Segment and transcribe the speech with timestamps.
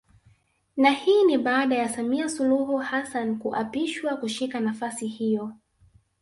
[0.77, 5.53] Na hii ni baada ya Samia Suluhu Hassan kuapishwa kushika nafasi hiyo